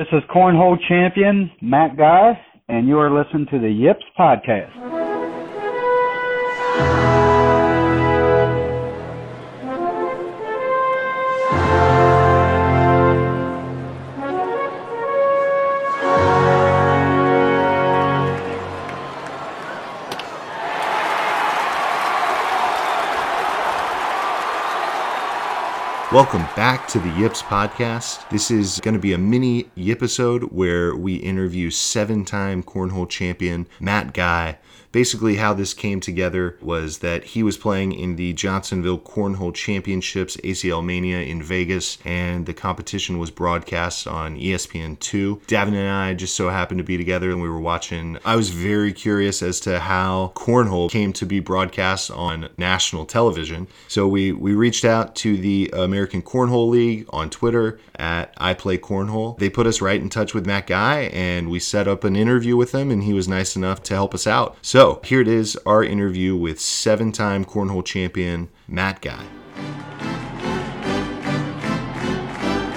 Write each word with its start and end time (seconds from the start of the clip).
This 0.00 0.08
is 0.12 0.22
Cornhole 0.34 0.78
Champion 0.88 1.50
Matt 1.60 1.94
Guy, 1.94 2.32
and 2.70 2.88
you 2.88 2.98
are 2.98 3.10
listening 3.10 3.46
to 3.50 3.58
the 3.58 3.68
Yips 3.68 4.00
Podcast. 4.18 4.72
Welcome 26.12 26.42
back 26.56 26.88
to 26.88 26.98
the 26.98 27.08
Yips 27.10 27.40
podcast. 27.40 28.28
This 28.30 28.50
is 28.50 28.80
going 28.80 28.94
to 28.94 29.00
be 29.00 29.12
a 29.12 29.18
mini 29.18 29.70
episode 29.78 30.42
where 30.50 30.92
we 30.96 31.14
interview 31.14 31.70
seven 31.70 32.24
time 32.24 32.64
cornhole 32.64 33.08
champion 33.08 33.68
Matt 33.78 34.12
Guy 34.12 34.58
basically 34.92 35.36
how 35.36 35.54
this 35.54 35.74
came 35.74 36.00
together 36.00 36.56
was 36.60 36.98
that 36.98 37.24
he 37.24 37.42
was 37.42 37.56
playing 37.56 37.92
in 37.92 38.16
the 38.16 38.32
Johnsonville 38.32 38.98
Cornhole 38.98 39.54
Championships 39.54 40.36
ACL 40.38 40.84
Mania 40.84 41.20
in 41.20 41.42
Vegas, 41.42 41.98
and 42.04 42.46
the 42.46 42.54
competition 42.54 43.18
was 43.18 43.30
broadcast 43.30 44.06
on 44.06 44.36
ESPN2. 44.36 45.42
Davin 45.46 45.74
and 45.74 45.88
I 45.88 46.14
just 46.14 46.34
so 46.34 46.48
happened 46.48 46.78
to 46.78 46.84
be 46.84 46.96
together, 46.96 47.30
and 47.30 47.40
we 47.40 47.48
were 47.48 47.60
watching. 47.60 48.18
I 48.24 48.36
was 48.36 48.50
very 48.50 48.92
curious 48.92 49.42
as 49.42 49.60
to 49.60 49.80
how 49.80 50.32
cornhole 50.34 50.90
came 50.90 51.12
to 51.14 51.26
be 51.26 51.40
broadcast 51.40 52.10
on 52.10 52.48
national 52.56 53.06
television. 53.06 53.68
So 53.88 54.08
we 54.08 54.32
we 54.32 54.54
reached 54.54 54.84
out 54.84 55.14
to 55.16 55.36
the 55.36 55.70
American 55.72 55.99
Cornhole 56.06 56.68
League 56.68 57.06
on 57.10 57.30
Twitter 57.30 57.78
at 57.96 58.34
I 58.38 58.54
Play 58.54 58.76
Cornhole. 58.76 59.38
They 59.38 59.50
put 59.50 59.66
us 59.66 59.80
right 59.80 60.00
in 60.00 60.08
touch 60.08 60.34
with 60.34 60.46
Matt 60.46 60.66
Guy, 60.66 61.02
and 61.12 61.48
we 61.48 61.60
set 61.60 61.86
up 61.86 62.02
an 62.02 62.16
interview 62.16 62.56
with 62.56 62.74
him, 62.74 62.90
and 62.90 63.04
he 63.04 63.12
was 63.12 63.28
nice 63.28 63.54
enough 63.54 63.82
to 63.84 63.94
help 63.94 64.14
us 64.14 64.26
out. 64.26 64.56
So 64.62 64.80
so, 64.80 64.98
here 65.04 65.20
it 65.20 65.28
is 65.28 65.58
our 65.66 65.84
interview 65.84 66.34
with 66.34 66.58
seven 66.58 67.12
time 67.12 67.44
cornhole 67.44 67.84
champion 67.84 68.48
Matt 68.66 69.02
Guy. 69.02 69.26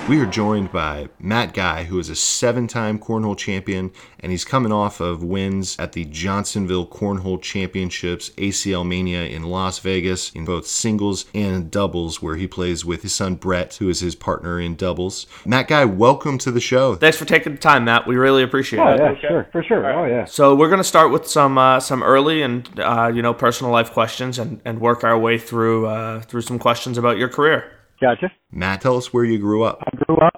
We 0.09 0.19
are 0.19 0.25
joined 0.25 0.69
by 0.73 1.07
Matt 1.17 1.53
Guy, 1.53 1.85
who 1.85 1.97
is 1.97 2.09
a 2.09 2.15
seven 2.15 2.67
time 2.67 2.99
cornhole 2.99 3.37
champion, 3.37 3.89
and 4.19 4.33
he's 4.33 4.43
coming 4.43 4.73
off 4.73 4.99
of 4.99 5.23
wins 5.23 5.77
at 5.79 5.93
the 5.93 6.03
Johnsonville 6.03 6.87
Cornhole 6.87 7.41
Championships 7.41 8.31
ACL 8.31 8.85
Mania 8.85 9.23
in 9.23 9.43
Las 9.43 9.79
Vegas 9.79 10.29
in 10.33 10.43
both 10.43 10.67
singles 10.67 11.25
and 11.33 11.71
doubles, 11.71 12.21
where 12.21 12.35
he 12.35 12.47
plays 12.47 12.83
with 12.83 13.01
his 13.03 13.15
son 13.15 13.35
Bret, 13.35 13.75
who 13.75 13.87
is 13.87 14.01
his 14.01 14.13
partner 14.13 14.59
in 14.59 14.75
doubles. 14.75 15.25
Matt 15.45 15.69
Guy, 15.69 15.85
welcome 15.85 16.37
to 16.39 16.51
the 16.51 16.59
show. 16.59 16.95
Thanks 16.95 17.15
for 17.15 17.25
taking 17.25 17.53
the 17.53 17.59
time, 17.59 17.85
Matt. 17.85 18.05
We 18.05 18.17
really 18.17 18.43
appreciate 18.43 18.81
oh, 18.81 18.93
it. 18.93 18.99
Yeah, 18.99 19.09
okay. 19.11 19.21
sure, 19.21 19.47
for 19.53 19.63
sure. 19.63 19.79
Right. 19.79 19.95
Oh, 19.95 20.03
yeah. 20.05 20.25
So 20.25 20.53
we're 20.53 20.69
going 20.69 20.81
to 20.81 20.83
start 20.83 21.13
with 21.13 21.29
some 21.29 21.57
uh, 21.57 21.79
some 21.79 22.03
early 22.03 22.41
and 22.41 22.69
uh, 22.77 23.09
you 23.13 23.21
know 23.21 23.33
personal 23.33 23.71
life 23.71 23.91
questions, 23.91 24.37
and, 24.37 24.59
and 24.65 24.81
work 24.81 25.05
our 25.05 25.17
way 25.17 25.37
through 25.37 25.85
uh, 25.87 26.19
through 26.23 26.41
some 26.41 26.59
questions 26.59 26.97
about 26.97 27.17
your 27.17 27.29
career. 27.29 27.71
Gotcha. 28.03 28.33
Matt, 28.51 28.81
tell 28.81 28.97
us 28.97 29.13
where 29.13 29.23
you 29.23 29.39
grew 29.39 29.63
up. 29.63 29.81
I 29.81 29.95
grew 29.95 30.17
up 30.17 30.33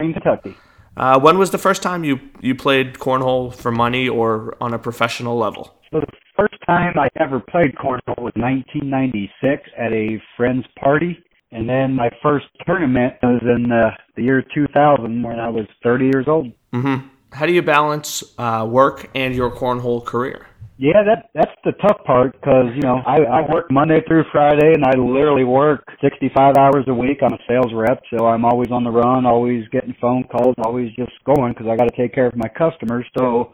in 0.00 0.12
Kentucky. 0.12 0.56
Uh, 0.96 1.20
when 1.20 1.38
was 1.38 1.52
the 1.52 1.58
first 1.58 1.80
time 1.80 2.02
you, 2.02 2.18
you 2.40 2.56
played 2.56 2.94
cornhole 2.94 3.54
for 3.54 3.70
money 3.70 4.08
or 4.08 4.56
on 4.60 4.74
a 4.74 4.80
professional 4.80 5.38
level? 5.38 5.78
So 5.92 6.00
the 6.00 6.06
first 6.36 6.56
time 6.66 6.94
I 6.98 7.08
ever 7.20 7.38
played 7.38 7.76
cornhole 7.76 8.18
was 8.18 8.32
1996 8.34 9.62
at 9.78 9.92
a 9.92 10.20
friend's 10.36 10.66
party. 10.76 11.16
And 11.52 11.68
then 11.68 11.94
my 11.94 12.10
first 12.20 12.46
tournament 12.66 13.14
was 13.22 13.40
in 13.42 13.70
uh, 13.70 13.90
the 14.16 14.22
year 14.22 14.44
2000 14.52 15.22
when 15.22 15.38
I 15.38 15.48
was 15.48 15.66
30 15.84 16.06
years 16.06 16.26
old. 16.26 16.48
Mm-hmm. 16.72 17.06
How 17.30 17.46
do 17.46 17.52
you 17.52 17.62
balance 17.62 18.24
uh, 18.38 18.66
work 18.68 19.08
and 19.14 19.36
your 19.36 19.52
cornhole 19.52 20.04
career? 20.04 20.48
Yeah, 20.76 21.04
that 21.06 21.30
that's 21.34 21.54
the 21.64 21.72
tough 21.86 22.02
part 22.04 22.32
because 22.32 22.66
you 22.74 22.82
know 22.82 22.98
I 23.06 23.18
I 23.22 23.52
work 23.52 23.70
Monday 23.70 24.00
through 24.08 24.24
Friday 24.32 24.72
and 24.74 24.84
I 24.84 24.98
literally 24.98 25.44
work 25.44 25.84
65 26.02 26.56
hours 26.58 26.84
a 26.88 26.94
week. 26.94 27.18
I'm 27.22 27.32
a 27.32 27.38
sales 27.48 27.72
rep, 27.72 28.02
so 28.10 28.26
I'm 28.26 28.44
always 28.44 28.72
on 28.72 28.82
the 28.82 28.90
run, 28.90 29.24
always 29.24 29.68
getting 29.68 29.94
phone 30.00 30.24
calls, 30.24 30.56
always 30.64 30.90
just 30.96 31.12
going 31.24 31.52
because 31.52 31.68
I 31.70 31.76
got 31.76 31.84
to 31.84 31.96
take 31.96 32.12
care 32.12 32.26
of 32.26 32.34
my 32.36 32.48
customers. 32.48 33.06
So 33.16 33.52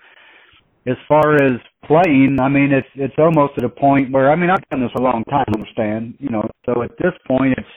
as 0.87 0.97
far 1.09 1.37
as 1.37 1.61
playing, 1.87 2.39
I 2.41 2.49
mean 2.49 2.73
it's 2.73 2.89
it's 2.95 3.17
almost 3.19 3.55
at 3.59 3.65
a 3.65 3.69
point 3.69 4.13
where 4.13 4.33
I 4.33 4.37
mean 4.37 4.51
I've 4.51 4.67
done 4.71 4.81
this 4.81 4.93
a 4.97 5.03
long 5.03 5.25
time, 5.25 5.47
understand? 5.55 6.15
You 6.21 6.31
know, 6.31 6.49
so 6.67 6.83
at 6.83 6.93
this 6.99 7.13
point 7.29 7.55
it's 7.59 7.69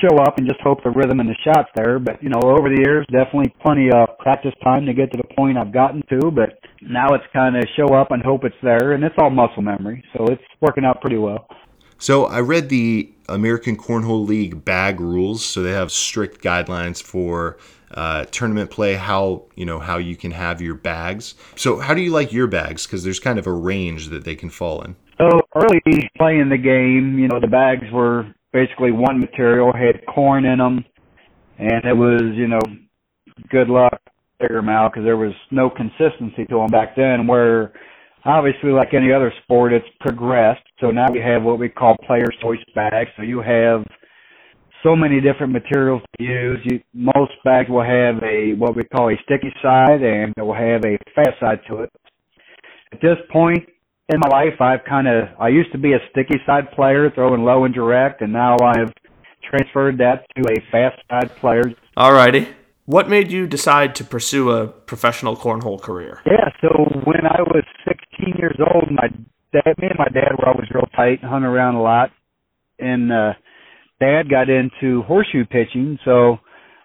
show 0.00 0.16
up 0.18 0.38
and 0.38 0.46
just 0.46 0.60
hope 0.60 0.82
the 0.82 0.90
rhythm 0.90 1.20
and 1.20 1.28
the 1.28 1.36
shots 1.44 1.68
there. 1.74 1.98
But 1.98 2.22
you 2.22 2.28
know, 2.28 2.40
over 2.40 2.68
the 2.68 2.82
years, 2.84 3.06
definitely 3.10 3.54
plenty 3.62 3.90
of 3.90 4.18
practice 4.18 4.54
time 4.62 4.86
to 4.86 4.94
get 4.94 5.12
to 5.12 5.18
the 5.18 5.34
point 5.34 5.58
I've 5.58 5.72
gotten 5.72 6.02
to. 6.10 6.30
But 6.30 6.58
now 6.82 7.14
it's 7.14 7.24
kind 7.32 7.56
of 7.56 7.64
show 7.76 7.94
up 7.94 8.10
and 8.10 8.22
hope 8.22 8.44
it's 8.44 8.56
there, 8.62 8.92
and 8.92 9.04
it's 9.04 9.14
all 9.18 9.30
muscle 9.30 9.62
memory, 9.62 10.04
so 10.16 10.26
it's 10.26 10.42
working 10.60 10.84
out 10.84 11.00
pretty 11.00 11.18
well. 11.18 11.46
So 11.98 12.26
I 12.26 12.40
read 12.40 12.68
the 12.68 13.12
American 13.28 13.76
Cornhole 13.76 14.26
League 14.26 14.64
bag 14.64 15.00
rules, 15.00 15.44
so 15.44 15.62
they 15.62 15.72
have 15.72 15.90
strict 15.90 16.42
guidelines 16.42 17.02
for 17.02 17.56
uh, 17.92 18.24
tournament 18.26 18.70
play, 18.70 18.94
how 18.94 19.44
you 19.54 19.64
know 19.64 19.78
how 19.78 19.98
you 19.98 20.16
can 20.16 20.32
have 20.32 20.60
your 20.60 20.74
bags. 20.74 21.34
So 21.56 21.78
how 21.78 21.94
do 21.94 22.02
you 22.02 22.10
like 22.10 22.32
your 22.32 22.46
bags? 22.46 22.86
Because 22.86 23.04
there's 23.04 23.20
kind 23.20 23.38
of 23.38 23.46
a 23.46 23.52
range 23.52 24.08
that 24.08 24.24
they 24.24 24.34
can 24.34 24.50
fall 24.50 24.82
in. 24.82 24.96
So 25.18 25.40
early 25.54 25.80
playing 26.18 26.48
the 26.48 26.58
game, 26.58 27.18
you 27.18 27.28
know, 27.28 27.38
the 27.40 27.46
bags 27.46 27.84
were 27.92 28.26
basically 28.54 28.92
one 28.92 29.20
material, 29.20 29.72
had 29.72 30.06
corn 30.06 30.46
in 30.46 30.58
them, 30.58 30.84
and 31.58 31.84
it 31.84 31.92
was, 31.92 32.22
you 32.34 32.46
know, 32.46 32.62
good 33.50 33.68
luck, 33.68 34.00
figure 34.40 34.56
them 34.56 34.68
out 34.68 34.92
because 34.92 35.04
there 35.04 35.16
was 35.16 35.34
no 35.50 35.68
consistency 35.68 36.46
to 36.46 36.56
them 36.56 36.70
back 36.70 36.96
then. 36.96 37.26
Where 37.26 37.72
obviously, 38.24 38.70
like 38.70 38.94
any 38.94 39.12
other 39.12 39.32
sport, 39.42 39.72
it's 39.72 39.86
progressed. 40.00 40.62
So 40.80 40.90
now 40.90 41.06
we 41.12 41.20
have 41.20 41.42
what 41.42 41.58
we 41.58 41.68
call 41.68 41.96
player's 42.06 42.36
choice 42.40 42.58
bags. 42.74 43.10
So 43.16 43.22
you 43.22 43.42
have 43.42 43.84
so 44.84 44.94
many 44.94 45.20
different 45.20 45.52
materials 45.52 46.02
to 46.16 46.24
use. 46.24 46.60
You, 46.64 46.80
most 46.94 47.32
bags 47.44 47.68
will 47.68 47.82
have 47.82 48.22
a 48.22 48.54
what 48.54 48.76
we 48.76 48.84
call 48.84 49.10
a 49.10 49.16
sticky 49.24 49.52
side, 49.62 50.02
and 50.02 50.32
it 50.36 50.42
will 50.42 50.54
have 50.54 50.82
a 50.84 50.96
fast 51.14 51.40
side 51.40 51.60
to 51.68 51.82
it. 51.82 51.90
At 52.92 53.00
this 53.00 53.18
point, 53.32 53.64
in 54.08 54.20
my 54.20 54.28
life, 54.28 54.60
I've 54.60 54.84
kind 54.88 55.08
of 55.08 55.28
I 55.38 55.48
used 55.48 55.72
to 55.72 55.78
be 55.78 55.92
a 55.92 55.98
sticky 56.10 56.38
side 56.46 56.70
player, 56.72 57.10
throwing 57.14 57.44
low 57.44 57.64
and 57.64 57.74
direct, 57.74 58.20
and 58.20 58.32
now 58.32 58.56
I've 58.62 58.92
transferred 59.48 59.98
that 59.98 60.26
to 60.36 60.42
a 60.50 60.60
fast 60.70 61.00
side 61.10 61.34
player. 61.36 61.64
Alrighty. 61.96 62.52
What 62.86 63.08
made 63.08 63.32
you 63.32 63.46
decide 63.46 63.94
to 63.94 64.04
pursue 64.04 64.50
a 64.50 64.66
professional 64.66 65.36
cornhole 65.36 65.80
career? 65.80 66.20
Yeah, 66.26 66.50
so 66.60 66.68
when 67.04 67.24
I 67.24 67.40
was 67.40 67.64
16 67.88 68.34
years 68.38 68.58
old, 68.60 68.90
my 68.90 69.08
dad, 69.54 69.78
me 69.78 69.88
and 69.88 69.98
my 69.98 70.08
dad 70.12 70.32
were 70.38 70.48
always 70.48 70.68
real 70.70 70.86
tight, 70.94 71.24
hung 71.24 71.44
around 71.44 71.76
a 71.76 71.82
lot, 71.82 72.10
and 72.78 73.10
uh, 73.10 73.32
dad 74.00 74.28
got 74.28 74.50
into 74.50 75.02
horseshoe 75.04 75.46
pitching, 75.46 75.98
so 76.04 76.36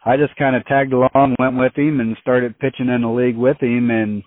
I 0.06 0.16
just 0.16 0.38
kind 0.38 0.56
of 0.56 0.66
tagged 0.68 0.94
along, 0.94 1.36
went 1.38 1.58
with 1.58 1.76
him, 1.76 2.00
and 2.00 2.16
started 2.22 2.58
pitching 2.60 2.88
in 2.88 3.02
the 3.02 3.10
league 3.10 3.38
with 3.38 3.58
him, 3.62 3.92
and 3.92 4.24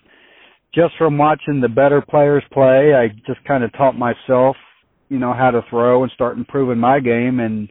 just 0.75 0.95
from 0.97 1.19
watching 1.19 1.61
the 1.61 1.69
better 1.69 2.01
players 2.01 2.43
play, 2.53 2.95
I 2.95 3.09
just 3.27 3.45
kind 3.47 3.65
of 3.65 3.73
taught 3.73 3.97
myself, 3.97 4.57
you 5.09 5.19
know, 5.19 5.35
how 5.35 5.51
to 5.51 5.61
throw 5.69 6.03
and 6.03 6.13
start 6.13 6.39
improving 6.39 6.79
my 6.79 7.01
game. 7.01 7.41
And 7.41 7.69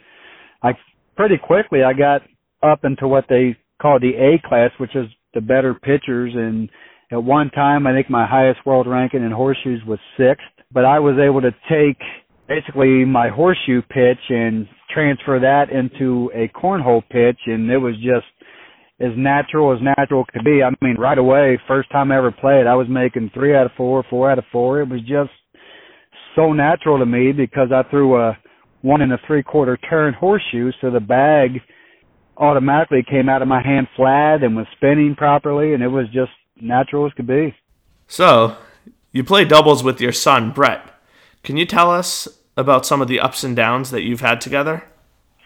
I 0.62 0.74
pretty 1.16 1.38
quickly 1.38 1.84
I 1.84 1.94
got 1.94 2.22
up 2.62 2.86
into 2.86 3.08
what 3.08 3.26
they 3.28 3.58
call 3.82 4.00
the 4.00 4.14
A 4.16 4.48
class, 4.48 4.72
which 4.78 4.96
is 4.96 5.08
the 5.34 5.42
better 5.42 5.74
pitchers. 5.74 6.34
And 6.36 6.70
at 7.12 7.24
one 7.24 7.50
time, 7.50 7.88
I 7.88 7.94
think 7.94 8.10
my 8.10 8.28
highest 8.28 8.66
world 8.66 8.88
ranking 8.88 9.24
in 9.24 9.32
horseshoes 9.32 9.82
was 9.88 10.00
sixth. 10.18 10.46
But 10.72 10.86
I 10.86 11.00
was 11.00 11.18
able 11.18 11.42
to 11.42 11.52
take 11.70 11.98
basically 12.48 13.06
my 13.06 13.30
horseshoe 13.30 13.82
pitch 13.82 14.20
and 14.30 14.68
transfer 14.94 15.40
that 15.40 15.70
into 15.70 16.30
a 16.36 16.48
cornhole 16.50 17.02
pitch, 17.10 17.40
and 17.46 17.70
it 17.70 17.78
was 17.78 17.96
just 17.96 18.28
as 19.02 19.12
natural 19.18 19.74
as 19.74 19.80
natural 19.82 20.26
could 20.32 20.44
be. 20.44 20.62
I 20.62 20.70
mean, 20.82 20.96
right 20.98 21.18
away, 21.18 21.60
first 21.68 21.90
time 21.92 22.12
I 22.12 22.18
ever 22.18 22.32
played, 22.32 22.68
I 22.68 22.76
was 22.76 22.88
making 22.90 23.32
three 23.34 23.56
out 23.56 23.66
of 23.66 23.72
four, 23.76 24.04
four 24.10 24.30
out 24.30 24.38
of 24.38 24.46
four. 24.52 24.82
It 24.82 24.90
was 24.90 25.02
just 25.02 25.32
so 26.36 26.54
natural 26.54 27.00
to 27.00 27.06
me 27.06 27.32
because 27.32 27.70
I 27.74 27.84
threw 27.90 28.16
a 28.18 28.38
one 28.82 29.02
and 29.02 29.12
a 29.12 29.20
three 29.26 29.44
quarter 29.44 29.78
turn 29.78 30.14
horseshoe, 30.14 30.72
so 30.80 30.92
the 30.92 31.00
bag 31.00 31.62
automatically 32.38 33.04
came 33.08 33.30
out 33.30 33.42
of 33.42 33.48
my 33.48 33.62
hand 33.62 33.88
flat 33.96 34.44
and 34.44 34.56
was 34.56 34.66
spinning 34.76 35.16
properly, 35.16 35.74
and 35.74 35.84
it 35.84 35.88
was 35.88 36.06
just 36.08 36.32
natural 36.60 37.06
as 37.06 37.14
could 37.14 37.28
be. 37.28 37.56
So, 38.08 38.58
you 39.12 39.24
play 39.24 39.46
doubles 39.46 39.84
with 39.84 40.00
your 40.00 40.12
son, 40.12 40.52
Bret. 40.52 40.82
Can 41.44 41.58
you 41.58 41.66
tell 41.66 41.92
us 41.92 42.28
about 42.56 42.86
some 42.86 43.02
of 43.02 43.08
the 43.08 43.20
ups 43.20 43.44
and 43.44 43.56
downs 43.56 43.92
that 43.92 44.04
you've 44.04 44.22
had 44.22 44.42
together? 44.42 44.84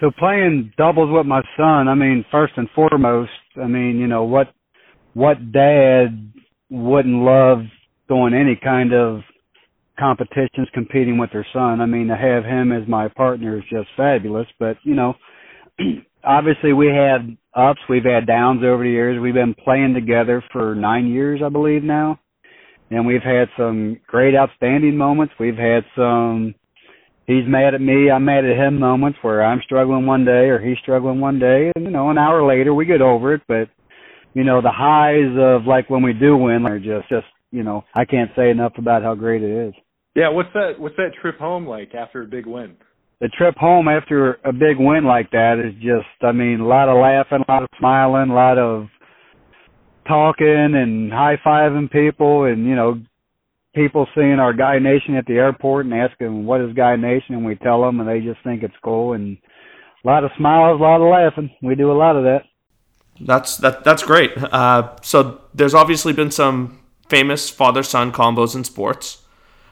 So 0.02 0.12
playing 0.12 0.74
doubles 0.78 1.10
with 1.12 1.26
my 1.26 1.42
son, 1.56 1.88
I 1.88 1.96
mean, 1.96 2.26
first 2.30 2.54
and 2.58 2.70
foremost, 2.76 3.32
I 3.62 3.68
mean, 3.68 3.98
you 3.98 4.08
know, 4.08 4.24
what 4.24 4.48
what 5.14 5.52
dad 5.52 6.32
wouldn't 6.70 7.24
love 7.24 7.60
doing 8.08 8.34
any 8.34 8.60
kind 8.62 8.94
of 8.94 9.22
competitions 9.98 10.68
competing 10.74 11.18
with 11.18 11.32
their 11.32 11.48
son. 11.54 11.82
I 11.82 11.86
mean, 11.86 12.08
to 12.08 12.18
have 12.18 12.44
him 12.44 12.72
as 12.72 12.88
my 12.88 13.08
partner 13.08 13.58
is 13.58 13.64
just 13.70 13.88
fabulous, 13.96 14.48
but 14.60 14.78
you 14.84 14.96
know, 14.96 15.14
obviously 16.24 16.74
we 16.74 16.88
had 16.88 17.38
ups, 17.56 17.80
we've 17.90 18.04
had 18.04 18.28
downs 18.28 18.62
over 18.64 18.84
the 18.84 18.90
years. 18.90 19.22
We've 19.22 19.34
been 19.34 19.56
playing 19.56 19.94
together 19.94 20.44
for 20.52 20.76
nine 20.76 21.08
years, 21.08 21.42
I 21.44 21.50
believe 21.50 21.84
now, 21.84 22.20
and 22.92 23.06
we've 23.06 23.24
had 23.24 23.48
some 23.58 24.00
great, 24.08 24.36
outstanding 24.36 24.98
moments. 24.98 25.34
We've 25.40 25.56
had 25.58 25.84
some 25.96 26.56
he's 27.28 27.44
mad 27.48 27.74
at 27.74 27.82
me, 27.82 28.10
I'm 28.10 28.26
mad 28.26 28.46
at 28.46 28.58
him 28.58 28.80
moments 28.80 29.20
where 29.22 29.44
I'm 29.44 29.62
struggling 29.64 30.06
one 30.06 30.26
day 30.26 30.50
or 30.50 30.60
he's 30.60 30.78
struggling 30.82 31.20
one 31.20 31.40
day, 31.40 31.72
and 31.76 31.86
you 31.86 31.92
know, 31.92 32.10
an 32.10 32.18
hour 32.18 32.46
later 32.46 32.74
we 32.74 32.86
get 32.86 33.02
over 33.02 33.34
it. 33.34 33.42
But 33.48 33.70
you 34.34 34.44
know, 34.44 34.62
the 34.62 34.72
highs 34.72 35.36
of 35.38 35.68
like 35.68 35.90
when 35.90 36.04
we 36.04 36.14
do 36.14 36.38
win 36.38 36.66
are 36.66 36.80
just 36.80 37.10
just 37.10 37.28
you 37.52 37.64
know, 37.64 37.84
I 37.96 38.06
can't 38.06 38.32
say 38.36 38.50
enough 38.50 38.74
about 38.78 39.04
how 39.04 39.16
great 39.16 39.42
it 39.42 39.68
is. 39.70 39.74
Yeah, 40.16 40.30
what's 40.30 40.50
that? 40.54 40.74
What's 40.78 40.96
that 40.98 41.12
trip 41.22 41.38
home 41.38 41.68
like 41.68 41.94
after 41.96 42.22
a 42.22 42.26
big 42.26 42.46
win? 42.46 42.76
The 43.22 43.30
trip 43.30 43.56
home 43.56 43.88
after 43.88 44.40
a 44.44 44.52
big 44.52 44.78
win 44.78 45.06
like 45.06 45.32
that 45.32 45.56
is 45.66 45.74
just, 45.76 46.08
I 46.22 46.34
mean, 46.34 46.60
a 46.60 46.68
lot 46.68 46.90
of 46.90 46.98
laughing, 46.98 47.46
a 47.48 47.52
lot 47.52 47.64
of 47.64 47.70
smiling, 47.80 48.30
a 48.30 48.36
lot 48.36 48.58
of 48.58 48.88
talking 50.06 50.74
and 50.76 51.12
high 51.14 51.38
fiving 51.46 51.90
people, 51.90 52.44
and 52.44 52.66
you 52.66 52.76
know, 52.76 53.02
people 53.76 54.08
seeing 54.16 54.40
our 54.40 54.54
Guy 54.54 54.80
Nation 54.80 55.16
at 55.16 55.26
the 55.26 55.34
airport 55.34 55.86
and 55.86 55.94
asking 55.94 56.46
what 56.46 56.62
is 56.62 56.74
Guy 56.74 56.96
Nation, 56.96 57.36
and 57.36 57.46
we 57.46 57.56
tell 57.56 57.82
them, 57.82 58.00
and 58.00 58.10
they 58.10 58.22
just 58.22 58.42
think 58.44 58.64
it's 58.64 58.74
cool. 58.84 59.14
And 59.14 59.38
a 60.04 60.08
lot 60.08 60.24
of 60.24 60.32
smiles, 60.38 60.80
a 60.80 60.84
lot 60.84 61.02
of 61.02 61.10
laughing. 61.10 61.52
We 61.62 61.76
do 61.76 61.92
a 61.92 61.94
lot 61.94 62.16
of 62.16 62.24
that. 62.24 62.44
That's 63.20 63.58
that. 63.58 63.84
That's 63.84 64.04
great. 64.04 64.32
Uh, 64.38 64.96
so 65.02 65.42
there's 65.54 65.74
obviously 65.74 66.14
been 66.14 66.32
some 66.32 66.80
famous 67.08 67.50
father-son 67.50 68.12
combos 68.12 68.56
in 68.56 68.64
sports. 68.64 69.22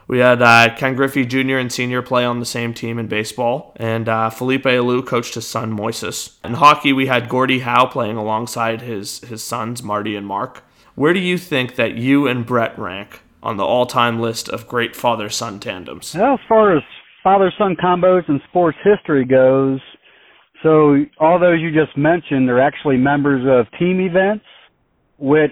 We 0.08 0.20
had 0.20 0.42
uh, 0.42 0.76
Ken 0.76 0.96
Griffey 0.96 1.26
Jr. 1.26 1.58
and 1.58 1.72
Senior 1.72 2.02
play 2.02 2.26
on 2.26 2.40
the 2.40 2.46
same 2.46 2.74
team 2.74 3.00
in 3.00 3.08
baseball, 3.08 3.74
and 3.78 4.10
uh, 4.10 4.30
Felipe 4.30 4.64
Alou 4.64 5.06
coached 5.06 5.36
his 5.36 5.48
son 5.48 5.78
Moises. 5.78 6.38
In 6.44 6.56
hockey, 6.56 6.92
we 6.94 7.08
had 7.08 7.30
Gordie 7.30 7.60
Howe 7.60 7.86
playing 7.86 8.18
alongside 8.18 8.82
his 8.82 9.20
his 9.22 9.44
sons 9.44 9.82
Marty 9.82 10.16
and 10.16 10.28
Mark. 10.28 10.64
Where 10.96 11.14
do 11.14 11.20
you 11.20 11.38
think 11.38 11.76
that 11.76 11.96
you 11.96 12.28
and 12.28 12.46
Bret 12.46 12.78
rank 12.78 13.22
on 13.44 13.58
the 13.58 13.64
all-time 13.64 14.20
list 14.20 14.50
of 14.50 14.68
great 14.68 14.96
father-son 14.96 15.60
tandems? 15.60 16.16
Well, 16.16 16.34
as 16.34 16.40
far 16.50 16.76
as 16.76 16.84
father-son 17.24 17.76
combos 17.82 18.28
in 18.28 18.42
sports 18.50 18.78
history 18.84 19.26
goes, 19.26 19.80
so 20.64 21.04
all 21.20 21.40
those 21.40 21.60
you 21.60 21.70
just 21.70 21.96
mentioned 21.98 22.50
are 22.50 22.60
actually 22.60 22.98
members 22.98 23.44
of 23.48 23.68
team 23.78 24.00
events, 24.00 24.46
which 25.18 25.52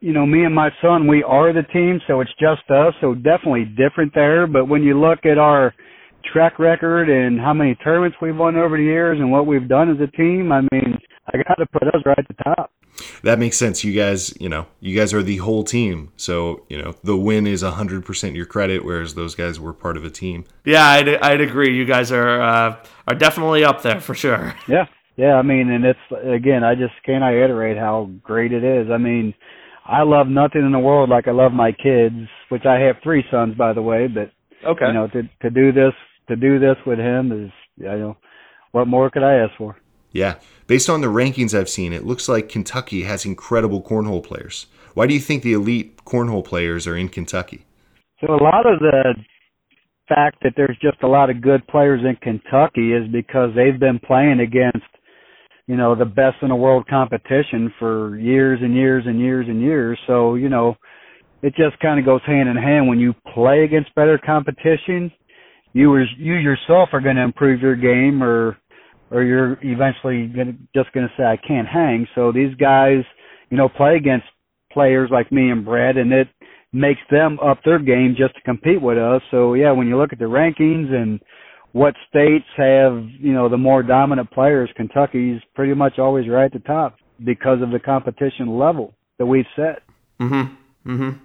you 0.00 0.12
know, 0.12 0.26
me 0.26 0.44
and 0.44 0.54
my 0.54 0.70
son, 0.80 1.06
we 1.06 1.22
are 1.22 1.52
the 1.52 1.62
team, 1.72 2.00
so 2.06 2.20
it's 2.20 2.30
just 2.38 2.68
us. 2.70 2.94
So 3.00 3.14
definitely 3.14 3.64
different 3.64 4.14
there. 4.14 4.46
But 4.46 4.66
when 4.66 4.82
you 4.82 4.98
look 4.98 5.20
at 5.24 5.38
our 5.38 5.74
track 6.32 6.58
record 6.58 7.08
and 7.08 7.40
how 7.40 7.52
many 7.52 7.74
tournaments 7.76 8.16
we've 8.20 8.36
won 8.36 8.56
over 8.56 8.76
the 8.76 8.82
years 8.82 9.18
and 9.18 9.30
what 9.30 9.46
we've 9.46 9.68
done 9.68 9.90
as 9.90 9.96
a 10.00 10.10
team, 10.16 10.52
I 10.52 10.60
mean, 10.72 10.98
I 11.32 11.38
got 11.38 11.56
to 11.56 11.66
put 11.66 11.88
us 11.88 12.02
right 12.04 12.18
at 12.18 12.28
the 12.28 12.42
top. 12.42 12.72
That 13.22 13.38
makes 13.38 13.56
sense. 13.56 13.84
You 13.84 13.92
guys, 13.92 14.34
you 14.40 14.48
know, 14.48 14.66
you 14.80 14.96
guys 14.96 15.14
are 15.14 15.22
the 15.22 15.36
whole 15.38 15.64
team. 15.64 16.12
So, 16.16 16.64
you 16.68 16.80
know, 16.80 16.94
the 17.04 17.16
win 17.16 17.46
is 17.46 17.62
100% 17.62 18.34
your 18.34 18.46
credit, 18.46 18.84
whereas 18.84 19.14
those 19.14 19.34
guys 19.34 19.60
were 19.60 19.72
part 19.72 19.96
of 19.96 20.04
a 20.04 20.10
team. 20.10 20.44
Yeah, 20.64 20.84
I'd, 20.84 21.08
I'd 21.08 21.40
agree. 21.40 21.76
You 21.76 21.84
guys 21.84 22.10
are 22.10 22.40
uh, 22.40 22.76
are 23.06 23.14
definitely 23.14 23.64
up 23.64 23.82
there 23.82 24.00
for 24.00 24.14
sure. 24.14 24.54
Yeah. 24.68 24.86
Yeah, 25.16 25.34
I 25.34 25.42
mean, 25.42 25.68
and 25.68 25.84
it's 25.84 25.98
again, 26.32 26.62
I 26.62 26.76
just 26.76 26.94
can't 27.04 27.24
iterate 27.24 27.76
how 27.76 28.08
great 28.22 28.52
it 28.52 28.62
is. 28.62 28.86
I 28.88 28.98
mean, 28.98 29.34
I 29.84 30.02
love 30.02 30.28
nothing 30.28 30.64
in 30.64 30.70
the 30.70 30.78
world 30.78 31.10
like 31.10 31.26
I 31.26 31.32
love 31.32 31.52
my 31.52 31.72
kids, 31.72 32.28
which 32.50 32.64
I 32.64 32.78
have 32.80 32.96
three 33.02 33.24
sons 33.28 33.56
by 33.56 33.72
the 33.72 33.82
way, 33.82 34.06
but 34.06 34.30
okay. 34.64 34.86
you 34.86 34.92
know, 34.92 35.08
to 35.08 35.22
to 35.42 35.50
do 35.50 35.72
this 35.72 35.92
to 36.28 36.36
do 36.36 36.60
this 36.60 36.76
with 36.86 37.00
him 37.00 37.32
is 37.32 37.50
you 37.78 37.86
know, 37.86 38.16
what 38.70 38.86
more 38.86 39.10
could 39.10 39.24
I 39.24 39.38
ask 39.38 39.52
for? 39.58 39.76
Yeah. 40.12 40.36
Based 40.66 40.88
on 40.88 41.00
the 41.00 41.06
rankings 41.08 41.58
I've 41.58 41.68
seen, 41.68 41.92
it 41.92 42.04
looks 42.04 42.28
like 42.28 42.48
Kentucky 42.48 43.04
has 43.04 43.24
incredible 43.24 43.82
cornhole 43.82 44.22
players. 44.22 44.66
Why 44.94 45.06
do 45.06 45.14
you 45.14 45.20
think 45.20 45.42
the 45.42 45.52
elite 45.52 46.04
cornhole 46.04 46.44
players 46.44 46.86
are 46.86 46.96
in 46.96 47.08
Kentucky? 47.08 47.64
So 48.20 48.32
a 48.32 48.42
lot 48.42 48.66
of 48.66 48.80
the 48.80 49.14
fact 50.08 50.38
that 50.42 50.54
there's 50.56 50.78
just 50.80 51.02
a 51.02 51.06
lot 51.06 51.30
of 51.30 51.40
good 51.40 51.66
players 51.68 52.00
in 52.02 52.16
Kentucky 52.16 52.92
is 52.92 53.06
because 53.12 53.50
they've 53.54 53.78
been 53.78 54.00
playing 54.00 54.40
against 54.40 54.84
you 55.68 55.76
know, 55.76 55.94
the 55.94 56.06
best 56.06 56.36
in 56.40 56.48
the 56.48 56.56
world 56.56 56.86
competition 56.88 57.72
for 57.78 58.18
years 58.18 58.58
and 58.62 58.74
years 58.74 59.04
and 59.06 59.20
years 59.20 59.46
and 59.48 59.60
years. 59.60 59.98
So, 60.06 60.34
you 60.34 60.48
know, 60.48 60.74
it 61.42 61.54
just 61.54 61.78
kind 61.80 62.00
of 62.00 62.06
goes 62.06 62.22
hand 62.26 62.48
in 62.48 62.56
hand 62.56 62.88
when 62.88 62.98
you 62.98 63.14
play 63.34 63.64
against 63.64 63.94
better 63.94 64.18
competition, 64.18 65.12
you 65.74 65.94
you 66.16 66.34
yourself 66.34 66.88
are 66.92 67.02
going 67.02 67.16
to 67.16 67.22
improve 67.22 67.60
your 67.60 67.76
game 67.76 68.22
or 68.22 68.56
or 69.10 69.22
you're 69.22 69.58
eventually 69.62 70.26
gonna, 70.26 70.54
just 70.74 70.92
going 70.92 71.06
to 71.06 71.14
say 71.16 71.24
I 71.24 71.36
can't 71.36 71.68
hang. 71.68 72.06
So 72.14 72.32
these 72.32 72.54
guys, 72.56 73.04
you 73.50 73.56
know, 73.56 73.68
play 73.68 73.96
against 73.96 74.26
players 74.72 75.10
like 75.10 75.32
me 75.32 75.50
and 75.50 75.64
Brad 75.64 75.96
and 75.96 76.12
it 76.12 76.28
makes 76.72 77.00
them 77.10 77.38
up 77.40 77.58
their 77.64 77.78
game 77.78 78.14
just 78.16 78.34
to 78.34 78.40
compete 78.42 78.80
with 78.80 78.98
us. 78.98 79.22
So 79.30 79.54
yeah, 79.54 79.72
when 79.72 79.88
you 79.88 79.96
look 79.96 80.12
at 80.12 80.18
the 80.18 80.26
rankings 80.26 80.92
and 80.92 81.20
what 81.72 81.94
states 82.08 82.46
have, 82.56 83.04
you 83.18 83.32
know, 83.32 83.48
the 83.48 83.56
more 83.56 83.82
dominant 83.82 84.30
players, 84.30 84.70
Kentucky's 84.76 85.40
pretty 85.54 85.74
much 85.74 85.98
always 85.98 86.28
right 86.28 86.44
at 86.44 86.52
the 86.52 86.58
top 86.60 86.96
because 87.24 87.62
of 87.62 87.70
the 87.70 87.78
competition 87.78 88.58
level 88.58 88.94
that 89.18 89.26
we've 89.26 89.46
set. 89.56 89.82
Mm-hmm. 90.20 90.90
Mm-hmm. 90.90 91.24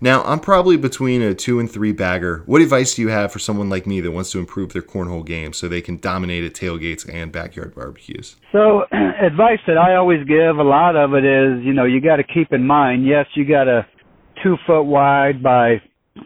Now, 0.00 0.22
I'm 0.24 0.40
probably 0.40 0.76
between 0.76 1.22
a 1.22 1.34
two 1.34 1.60
and 1.60 1.70
three 1.70 1.92
bagger. 1.92 2.42
What 2.46 2.62
advice 2.62 2.94
do 2.94 3.02
you 3.02 3.08
have 3.08 3.32
for 3.32 3.38
someone 3.38 3.68
like 3.68 3.86
me 3.86 4.00
that 4.00 4.10
wants 4.10 4.30
to 4.32 4.38
improve 4.38 4.72
their 4.72 4.82
cornhole 4.82 5.24
game 5.24 5.52
so 5.52 5.68
they 5.68 5.80
can 5.80 5.98
dominate 5.98 6.44
at 6.44 6.54
tailgates 6.54 7.08
and 7.12 7.32
backyard 7.32 7.74
barbecues? 7.74 8.36
So, 8.52 8.84
advice 8.92 9.60
that 9.66 9.78
I 9.78 9.96
always 9.96 10.26
give, 10.26 10.58
a 10.58 10.62
lot 10.62 10.96
of 10.96 11.14
it 11.14 11.24
is, 11.24 11.64
you 11.64 11.72
know, 11.72 11.84
you 11.84 12.00
got 12.00 12.16
to 12.16 12.24
keep 12.24 12.52
in 12.52 12.66
mind, 12.66 13.06
yes, 13.06 13.26
you 13.34 13.46
got 13.46 13.68
a 13.68 13.86
two 14.42 14.56
foot 14.66 14.82
wide 14.82 15.42
by 15.42 15.80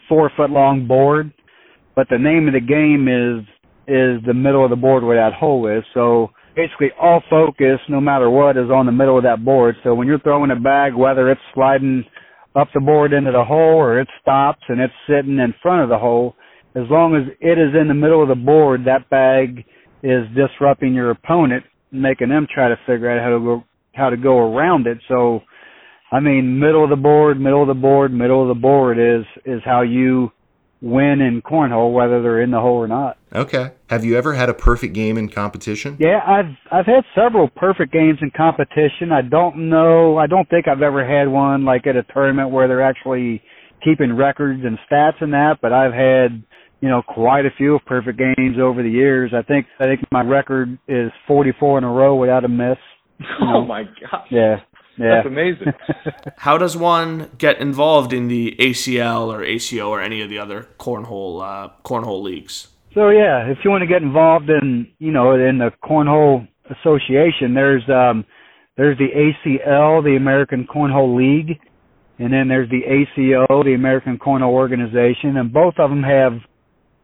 four 0.08 0.30
foot 0.36 0.50
long 0.50 0.86
board, 0.86 1.32
but 1.94 2.08
the 2.10 2.18
name 2.18 2.46
of 2.46 2.54
the 2.54 2.60
game 2.60 3.08
is 3.08 3.44
is 3.88 4.22
the 4.26 4.34
middle 4.34 4.62
of 4.62 4.70
the 4.70 4.76
board 4.76 5.02
where 5.02 5.16
that 5.16 5.34
hole 5.34 5.66
is. 5.66 5.82
So 5.94 6.30
basically 6.54 6.90
all 7.00 7.22
focus, 7.30 7.78
no 7.88 8.00
matter 8.00 8.28
what, 8.28 8.58
is 8.58 8.70
on 8.70 8.84
the 8.84 8.92
middle 8.92 9.16
of 9.16 9.24
that 9.24 9.44
board. 9.44 9.76
So 9.82 9.94
when 9.94 10.06
you're 10.06 10.18
throwing 10.18 10.50
a 10.50 10.56
bag, 10.56 10.94
whether 10.94 11.30
it's 11.30 11.40
sliding 11.54 12.04
up 12.54 12.68
the 12.74 12.80
board 12.80 13.12
into 13.12 13.32
the 13.32 13.44
hole 13.44 13.76
or 13.76 14.00
it 14.00 14.08
stops 14.20 14.62
and 14.68 14.80
it's 14.80 14.92
sitting 15.08 15.38
in 15.38 15.54
front 15.62 15.82
of 15.82 15.88
the 15.88 15.98
hole, 15.98 16.34
as 16.74 16.84
long 16.90 17.14
as 17.14 17.22
it 17.40 17.58
is 17.58 17.74
in 17.80 17.88
the 17.88 17.94
middle 17.94 18.22
of 18.22 18.28
the 18.28 18.34
board, 18.34 18.84
that 18.84 19.08
bag 19.10 19.64
is 20.02 20.24
disrupting 20.34 20.94
your 20.94 21.10
opponent, 21.10 21.64
making 21.90 22.28
them 22.28 22.46
try 22.52 22.68
to 22.68 22.76
figure 22.86 23.10
out 23.10 23.22
how 23.22 23.30
to 23.30 23.40
go 23.40 23.64
how 23.94 24.10
to 24.10 24.16
go 24.16 24.38
around 24.38 24.86
it. 24.86 24.98
So 25.08 25.40
I 26.10 26.20
mean, 26.20 26.58
middle 26.58 26.84
of 26.84 26.90
the 26.90 26.96
board, 26.96 27.40
middle 27.40 27.62
of 27.62 27.68
the 27.68 27.74
board, 27.74 28.12
middle 28.12 28.42
of 28.42 28.48
the 28.48 28.60
board 28.60 28.98
is 28.98 29.24
is 29.44 29.60
how 29.64 29.82
you 29.82 30.30
win 30.80 31.20
in 31.20 31.42
cornhole, 31.42 31.92
whether 31.92 32.22
they're 32.22 32.40
in 32.40 32.50
the 32.50 32.60
hole 32.60 32.76
or 32.76 32.86
not. 32.88 33.18
Okay. 33.34 33.72
Have 33.90 34.04
you 34.04 34.16
ever 34.16 34.34
had 34.34 34.48
a 34.48 34.54
perfect 34.54 34.94
game 34.94 35.18
in 35.18 35.28
competition? 35.28 35.96
Yeah, 35.98 36.20
I've 36.26 36.56
I've 36.70 36.86
had 36.86 37.04
several 37.14 37.48
perfect 37.48 37.92
games 37.92 38.18
in 38.22 38.30
competition. 38.36 39.12
I 39.12 39.22
don't 39.22 39.68
know. 39.68 40.16
I 40.16 40.26
don't 40.26 40.48
think 40.48 40.68
I've 40.68 40.82
ever 40.82 41.06
had 41.06 41.28
one 41.28 41.64
like 41.64 41.86
at 41.86 41.96
a 41.96 42.04
tournament 42.04 42.50
where 42.50 42.68
they're 42.68 42.82
actually 42.82 43.42
keeping 43.84 44.16
records 44.16 44.62
and 44.64 44.78
stats 44.90 45.20
and 45.20 45.32
that. 45.32 45.58
But 45.60 45.72
I've 45.72 45.92
had 45.92 46.42
you 46.80 46.88
know 46.88 47.02
quite 47.02 47.44
a 47.44 47.50
few 47.56 47.78
perfect 47.86 48.18
games 48.18 48.56
over 48.60 48.82
the 48.82 48.90
years. 48.90 49.32
I 49.36 49.42
think 49.42 49.66
I 49.80 49.84
think 49.84 50.00
my 50.12 50.22
record 50.22 50.78
is 50.86 51.10
44 51.26 51.78
in 51.78 51.84
a 51.84 51.90
row 51.90 52.16
without 52.16 52.44
a 52.44 52.48
miss. 52.48 52.78
You 53.18 53.26
oh 53.40 53.44
know? 53.44 53.56
Oh 53.58 53.66
my 53.66 53.82
gosh. 53.82 54.28
Yeah. 54.30 54.56
Yeah. 54.98 55.16
That's 55.16 55.26
amazing. 55.26 55.72
How 56.36 56.58
does 56.58 56.76
one 56.76 57.30
get 57.38 57.60
involved 57.60 58.12
in 58.12 58.28
the 58.28 58.56
ACL 58.58 59.28
or 59.28 59.44
ACO 59.44 59.88
or 59.90 60.00
any 60.00 60.22
of 60.22 60.28
the 60.28 60.38
other 60.38 60.68
cornhole 60.78 61.42
uh, 61.42 61.72
cornhole 61.84 62.22
leagues? 62.22 62.68
So 62.94 63.10
yeah, 63.10 63.46
if 63.46 63.58
you 63.64 63.70
want 63.70 63.82
to 63.82 63.86
get 63.86 64.02
involved 64.02 64.50
in 64.50 64.88
you 64.98 65.12
know 65.12 65.34
in 65.34 65.58
the 65.58 65.70
cornhole 65.84 66.48
association, 66.70 67.54
there's 67.54 67.82
um 67.88 68.24
there's 68.76 68.98
the 68.98 69.08
ACL, 69.08 70.02
the 70.02 70.16
American 70.16 70.66
Cornhole 70.66 71.16
League, 71.16 71.58
and 72.18 72.32
then 72.32 72.48
there's 72.48 72.70
the 72.70 72.82
ACO, 72.84 73.62
the 73.64 73.74
American 73.74 74.18
Cornhole 74.18 74.52
Organization, 74.52 75.36
and 75.36 75.52
both 75.52 75.74
of 75.78 75.90
them 75.90 76.02
have 76.02 76.32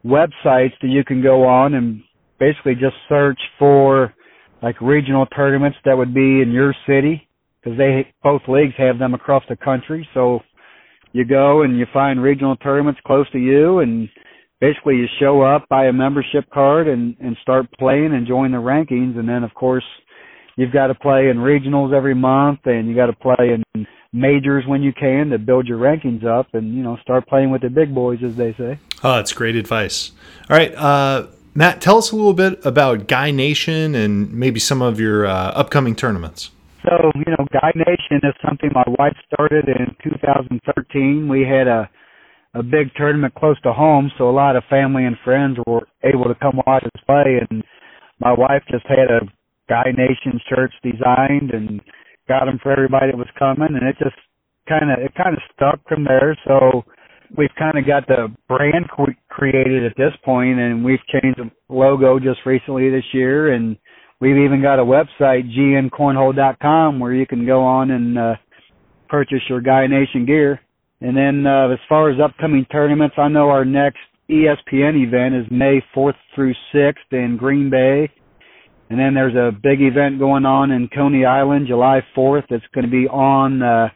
websites 0.05 0.73
that 0.81 0.87
you 0.89 1.03
can 1.03 1.21
go 1.21 1.45
on 1.45 1.73
and 1.73 2.01
basically 2.39 2.75
just 2.75 2.95
search 3.09 3.39
for 3.57 4.13
like 4.61 4.79
regional 4.81 5.25
tournaments 5.27 5.77
that 5.85 5.97
would 5.97 6.13
be 6.13 6.41
in 6.41 6.51
your 6.51 6.73
city 6.87 7.24
because 7.65 7.77
they 7.77 8.13
both 8.23 8.41
leagues 8.47 8.75
have 8.77 8.99
them 8.99 9.13
across 9.13 9.43
the 9.49 9.55
country. 9.55 10.07
So 10.13 10.39
you 11.13 11.25
go 11.25 11.63
and 11.63 11.77
you 11.77 11.85
find 11.91 12.21
regional 12.21 12.55
tournaments 12.57 12.99
close 13.05 13.29
to 13.31 13.39
you, 13.39 13.79
and 13.79 14.07
basically 14.61 14.95
you 14.97 15.07
show 15.19 15.41
up, 15.41 15.67
buy 15.67 15.85
a 15.85 15.93
membership 15.93 16.49
card, 16.53 16.87
and 16.87 17.15
and 17.19 17.35
start 17.41 17.65
playing 17.79 18.13
and 18.13 18.27
join 18.27 18.51
the 18.51 18.57
rankings. 18.57 19.17
And 19.17 19.27
then 19.27 19.43
of 19.43 19.53
course 19.53 19.83
you've 20.55 20.73
got 20.73 20.87
to 20.87 20.95
play 20.95 21.29
in 21.29 21.37
regionals 21.37 21.93
every 21.93 22.15
month, 22.15 22.59
and 22.65 22.87
you 22.87 22.95
got 22.95 23.07
to 23.07 23.13
play 23.13 23.57
in 23.73 23.87
majors 24.13 24.63
when 24.67 24.81
you 24.81 24.93
can 24.93 25.29
to 25.29 25.39
build 25.39 25.67
your 25.67 25.79
rankings 25.79 26.23
up, 26.23 26.53
and 26.53 26.75
you 26.75 26.83
know 26.83 26.97
start 27.01 27.27
playing 27.27 27.49
with 27.49 27.61
the 27.61 27.69
big 27.69 27.95
boys, 27.95 28.19
as 28.23 28.35
they 28.35 28.53
say. 28.53 28.79
Oh, 29.03 29.15
that's 29.15 29.33
great 29.33 29.55
advice. 29.55 30.11
All 30.49 30.57
right. 30.57 30.73
Uh, 30.75 31.27
Matt, 31.57 31.79
tell 31.79 31.97
us 31.97 32.11
a 32.11 32.15
little 32.17 32.33
bit 32.33 32.63
about 32.65 33.07
Guy 33.07 33.31
Nation 33.31 33.95
and 33.95 34.33
maybe 34.33 34.59
some 34.59 34.81
of 34.81 34.99
your 34.99 35.25
uh, 35.25 35.51
upcoming 35.51 35.95
tournaments. 35.95 36.51
So 36.85 37.11
you 37.15 37.33
know, 37.33 37.45
Guy 37.51 37.71
Nation 37.75 38.21
is 38.23 38.35
something 38.45 38.69
my 38.73 38.85
wife 38.99 39.17
started 39.33 39.65
in 39.67 39.95
2013. 40.03 41.27
We 41.27 41.41
had 41.41 41.67
a 41.67 41.89
a 42.55 42.63
big 42.63 42.87
tournament 42.95 43.35
close 43.35 43.59
to 43.61 43.73
home, 43.73 44.09
so 44.17 44.29
a 44.29 44.31
lot 44.31 44.55
of 44.55 44.63
family 44.69 45.03
and 45.03 45.17
friends 45.25 45.57
were 45.67 45.85
able 46.05 46.23
to 46.23 46.39
come 46.41 46.61
watch 46.65 46.83
us 46.85 47.03
play. 47.05 47.41
And 47.49 47.61
my 48.21 48.31
wife 48.31 48.63
just 48.71 48.85
had 48.87 49.11
a 49.11 49.27
Guy 49.67 49.91
Nation 49.91 50.39
shirts 50.47 50.73
designed 50.81 51.51
and 51.51 51.81
got 52.29 52.45
them 52.45 52.59
for 52.63 52.71
everybody 52.71 53.11
that 53.11 53.17
was 53.17 53.27
coming, 53.37 53.75
and 53.75 53.83
it 53.87 53.97
just 53.99 54.15
kind 54.69 54.91
of 54.91 54.99
it 55.03 55.13
kind 55.15 55.35
of 55.35 55.43
stuck 55.53 55.79
from 55.87 56.05
there. 56.05 56.37
So 56.47 56.83
we've 57.37 57.53
kind 57.57 57.77
of 57.77 57.85
got 57.85 58.07
the 58.07 58.33
brand 58.47 58.87
created 59.29 59.85
at 59.85 59.97
this 59.97 60.13
point, 60.23 60.59
and 60.59 60.83
we've 60.83 61.03
changed 61.11 61.39
the 61.39 61.51
logo 61.67 62.19
just 62.19 62.39
recently 62.45 62.89
this 62.89 63.05
year, 63.13 63.53
and 63.53 63.77
we've 64.19 64.37
even 64.37 64.61
got 64.61 64.79
a 64.79 64.83
website 64.83 65.49
gncornhole.com 65.57 66.99
where 66.99 67.13
you 67.13 67.25
can 67.25 67.45
go 67.45 67.61
on 67.61 67.91
and 67.91 68.17
uh, 68.17 68.35
purchase 69.09 69.41
your 69.49 69.61
Guy 69.61 69.87
Nation 69.87 70.25
gear. 70.25 70.59
And 71.01 71.15
then 71.15 71.45
uh, 71.45 71.69
as 71.69 71.79
far 71.87 72.09
as 72.09 72.19
upcoming 72.19 72.65
tournaments, 72.71 73.15
I 73.17 73.27
know 73.27 73.49
our 73.49 73.65
next 73.65 73.99
ESPN 74.29 75.05
event 75.05 75.35
is 75.35 75.45
May 75.51 75.83
4th 75.95 76.15
through 76.33 76.53
6th 76.73 76.93
in 77.11 77.37
Green 77.37 77.69
Bay. 77.69 78.09
And 78.89 78.99
then 78.99 79.13
there's 79.13 79.35
a 79.35 79.51
big 79.51 79.81
event 79.81 80.19
going 80.19 80.45
on 80.45 80.71
in 80.71 80.87
Coney 80.87 81.25
Island 81.25 81.67
July 81.67 82.01
4th 82.15 82.43
that's 82.49 82.63
going 82.73 82.85
to 82.85 82.91
be 82.91 83.07
on 83.07 83.61
uh, 83.61 83.89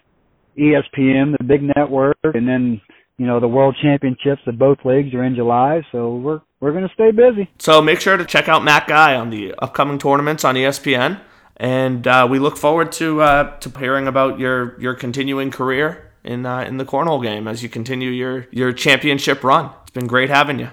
ESPN, 0.58 1.38
the 1.38 1.44
big 1.48 1.62
network. 1.76 2.18
And 2.24 2.48
then, 2.48 2.82
you 3.18 3.28
know, 3.28 3.40
the 3.40 3.48
World 3.48 3.78
Championships 3.82 4.42
of 4.48 4.58
both 4.58 4.80
leagues 4.84 5.14
are 5.14 5.24
in 5.24 5.36
July. 5.36 5.82
So 5.92 6.16
we're 6.16 6.42
we're 6.60 6.72
going 6.72 6.88
to 6.88 6.94
stay 6.94 7.12
busy. 7.12 7.50
So 7.60 7.82
make 7.82 8.02
sure 8.02 8.18
to 8.18 8.26
check 8.26 8.48
out 8.48 8.64
Matt 8.64 8.88
Guy 8.88 9.16
on 9.16 9.30
the 9.30 9.54
upcoming 9.60 9.98
tournaments 9.98 10.44
on 10.44 10.56
ESPN. 10.56 11.22
And 11.58 12.08
uh, 12.08 12.28
we 12.30 12.40
look 12.40 12.58
forward 12.58 12.92
to 12.94 13.22
uh, 13.22 13.58
to 13.60 13.70
hearing 13.80 14.08
about 14.08 14.40
your 14.40 14.80
your 14.80 14.94
continuing 14.94 15.52
career 15.52 16.12
in 16.24 16.46
uh, 16.46 16.62
in 16.62 16.78
the 16.78 16.86
cornhole 16.86 17.22
game 17.22 17.50
as 17.50 17.62
you 17.64 17.68
continue 17.68 18.10
your 18.10 18.48
your 18.52 18.72
championship 18.72 19.44
run. 19.44 19.72
It's 19.82 19.92
been 19.92 20.08
great 20.08 20.30
having 20.30 20.60
you. 20.60 20.70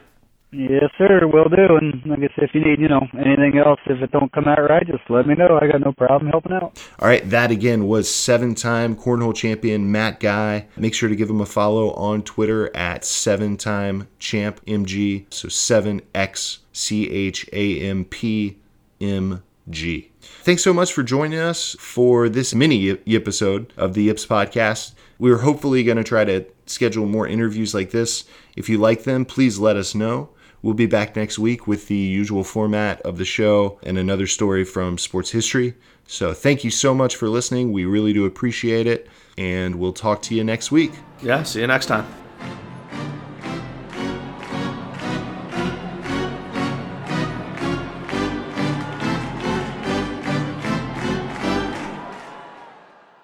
Yes, 0.59 0.91
sir. 0.97 1.27
Will 1.27 1.51
do. 1.51 1.77
And 1.77 2.03
like 2.07 2.21
I 2.21 2.35
said, 2.35 2.45
if 2.45 2.55
you 2.55 2.65
need, 2.65 2.81
you 2.81 2.89
know, 2.89 3.07
anything 3.15 3.59
else, 3.59 3.79
if 3.85 4.01
it 4.01 4.11
don't 4.11 4.33
come 4.33 4.49
out 4.49 4.59
right, 4.59 4.87
just 4.87 5.03
let 5.11 5.27
me 5.27 5.35
know. 5.35 5.59
I 5.61 5.67
got 5.67 5.83
no 5.83 5.93
problem 5.93 6.31
helping 6.31 6.53
out. 6.53 6.83
All 6.99 7.09
right. 7.09 7.29
That 7.29 7.51
again 7.51 7.87
was 7.87 8.13
seven-time 8.13 8.97
cornhole 8.97 9.35
champion 9.35 9.93
Matt 9.93 10.19
Guy. 10.19 10.67
Make 10.79 10.95
sure 10.95 11.11
to 11.11 11.17
give 11.17 11.29
him 11.29 11.43
a 11.43 11.47
follow 11.47 11.91
on 11.93 12.23
Twitter 12.23 12.75
at 12.75 13.05
seven-time 13.05 14.09
champ 14.19 14.65
mg. 14.65 15.27
So 15.29 15.49
seven 15.49 16.01
x 16.15 16.61
c 16.73 17.11
h 17.11 17.47
a 17.53 17.81
m 17.83 18.07
p 18.07 18.57
m 18.99 19.43
g. 19.69 20.11
Thanks 20.21 20.63
so 20.63 20.73
much 20.73 20.93
for 20.93 21.03
joining 21.03 21.39
us 21.39 21.77
for 21.79 22.31
this 22.31 22.55
mini 22.55 22.97
episode 23.07 23.75
of 23.77 23.93
the 23.93 24.05
Yips 24.05 24.25
podcast. 24.25 24.95
We're 25.19 25.39
hopefully 25.39 25.85
going 25.85 25.99
to 25.99 26.05
try 26.05 26.25
to 26.25 26.47
schedule 26.67 27.07
more 27.07 27.27
interviews 27.29 27.75
like 27.75 27.91
this. 27.91 28.25
If 28.57 28.69
you 28.71 28.79
like 28.79 29.05
them, 29.05 29.25
please 29.27 29.59
let 29.59 29.77
us 29.77 29.95
know. 29.95 30.31
We'll 30.63 30.75
be 30.75 30.87
back 30.87 31.17
next 31.17 31.39
week 31.39 31.67
with 31.67 31.89
the 31.89 31.97
usual 31.97 32.45
format 32.45 33.01
of 33.03 33.19
the 33.19 33.25
show 33.25 33.79
and 33.83 33.99
another 33.99 34.27
story 34.27 34.65
from 34.65 34.99
sports 34.99 35.31
history. 35.31 35.75
So 36.07 36.33
thank 36.33 36.65
you 36.65 36.71
so 36.71 36.95
much 36.95 37.17
for 37.17 37.29
listening. 37.29 37.73
We 37.73 37.85
really 37.85 38.13
do 38.13 38.25
appreciate 38.27 38.87
it. 38.87 39.09
And 39.39 39.77
we'll 39.77 39.93
talk 39.93 40.23
to 40.23 40.35
you 40.35 40.45
next 40.45 40.73
week. 40.73 40.93
Yeah, 41.23 41.43
see 41.43 41.61
you 41.61 41.67
next 41.67 41.87
time. 41.87 42.26